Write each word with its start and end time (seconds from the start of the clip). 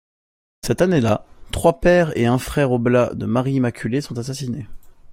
Cette 0.65 0.81
année-là, 0.81 1.27
trois 1.51 1.79
pères 1.79 2.17
et 2.17 2.25
un 2.25 2.39
frère 2.39 2.71
oblats 2.71 3.13
de 3.13 3.27
Marie-Immaculée 3.27 4.01
sont 4.01 4.17
assassinés. 4.17 4.65